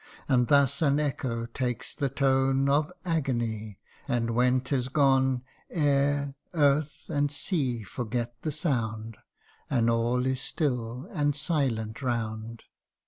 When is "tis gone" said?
4.61-5.43